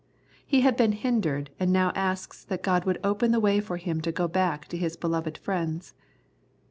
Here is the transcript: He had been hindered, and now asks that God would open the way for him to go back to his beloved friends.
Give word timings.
He 0.43 0.61
had 0.61 0.75
been 0.77 0.93
hindered, 0.93 1.51
and 1.59 1.71
now 1.71 1.91
asks 1.93 2.43
that 2.45 2.63
God 2.63 2.85
would 2.85 2.97
open 3.03 3.31
the 3.31 3.39
way 3.39 3.59
for 3.59 3.77
him 3.77 4.01
to 4.01 4.11
go 4.11 4.27
back 4.27 4.67
to 4.69 4.77
his 4.79 4.97
beloved 4.97 5.37
friends. 5.37 5.93